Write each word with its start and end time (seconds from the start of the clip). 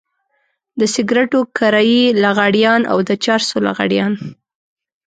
د 0.79 0.81
سګرټو 0.93 1.39
کرايي 1.57 2.03
لغړيان 2.23 2.81
او 2.91 2.97
د 3.07 3.09
چرسو 3.23 3.57
لغړيان. 3.67 4.13